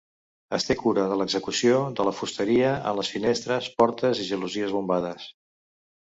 Es 0.57 0.63
té 0.67 0.75
cura 0.77 1.01
de 1.09 1.17
l'execució 1.21 1.75
de 1.99 2.05
la 2.07 2.13
fusteria 2.19 2.71
en 2.91 2.97
les 2.99 3.11
finestres, 3.17 3.67
portes 3.83 4.23
i 4.23 4.25
gelosies 4.31 4.73
bombades. 4.79 5.29